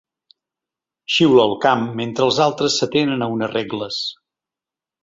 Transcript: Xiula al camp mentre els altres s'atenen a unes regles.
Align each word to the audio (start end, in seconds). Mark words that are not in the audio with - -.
Xiula 1.17 1.43
al 1.49 1.53
camp 1.67 1.85
mentre 2.01 2.27
els 2.29 2.41
altres 2.47 2.79
s'atenen 2.81 3.29
a 3.29 3.33
unes 3.39 3.57
regles. 3.57 4.05